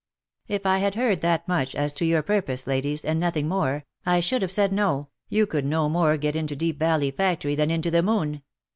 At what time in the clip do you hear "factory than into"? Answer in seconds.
7.11-7.91